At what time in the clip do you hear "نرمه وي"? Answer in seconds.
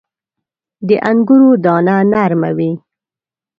2.11-2.71